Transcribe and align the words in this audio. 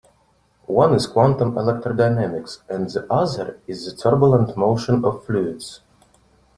One 0.65 0.95
is 0.95 1.05
quantum 1.05 1.51
electrodynamics, 1.51 2.61
and 2.67 2.89
the 2.89 3.05
other 3.13 3.59
is 3.67 3.85
the 3.85 3.95
turbulent 3.95 4.57
motion 4.57 5.05
of 5.05 5.23
fluids. 5.27 5.81